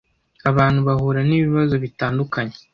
[0.49, 2.55] Abantu bahura n’ibibazo bitandukanye.